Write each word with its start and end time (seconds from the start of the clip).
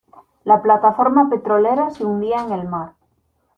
La 0.51 0.63
plataforma 0.63 1.29
petrolera 1.29 1.91
se 1.91 2.03
hundía 2.07 2.41
en 2.41 2.53
el 2.53 2.67
mar. 2.67 2.93